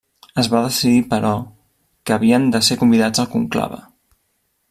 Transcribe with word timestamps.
Es 0.43 0.47
va 0.53 0.61
decidir, 0.67 1.03
però, 1.11 1.33
que 2.09 2.17
havien 2.17 2.49
de 2.57 2.63
ser 2.69 2.79
convidats 2.83 3.25
al 3.25 3.31
conclave. 3.37 3.83